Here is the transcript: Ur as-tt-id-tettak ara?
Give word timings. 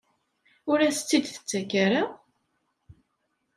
Ur 0.71 0.79
as-tt-id-tettak 0.81 1.71
ara? 1.85 2.03